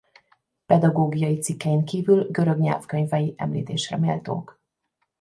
Pedagógiai 0.65 1.39
cikkein 1.39 1.85
kívül 1.85 2.27
görög 2.31 2.57
nyelvkönyvei 2.59 3.33
említésre 3.37 3.97
méltók. 3.97 4.59